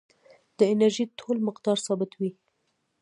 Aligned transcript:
د 0.57 0.59
انرژۍ 0.71 1.05
ټول 1.19 1.37
مقدار 1.47 1.77
ثابت 1.85 2.11
وي. 2.19 2.31